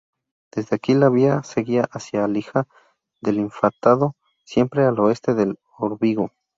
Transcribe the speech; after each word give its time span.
Desde 0.51 0.77
aquí 0.77 0.95
la 0.95 1.09
Vía 1.09 1.43
seguía 1.43 1.87
hacia 1.91 2.25
Alija 2.25 2.67
del 3.21 3.37
Infantado, 3.37 4.15
siempre 4.43 4.83
al 4.83 4.99
oeste 4.99 5.35
del 5.35 5.59
Órbigo. 5.77 6.31